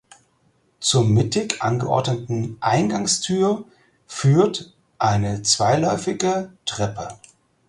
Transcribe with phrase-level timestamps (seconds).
[0.79, 3.65] Zur mittig angeordneten Eingangstür
[4.07, 7.19] führt eine zweiläufige Treppe.